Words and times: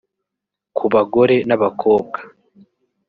ku 0.75 0.85
bagore 0.93 1.35
n’abakobwa 1.47 2.19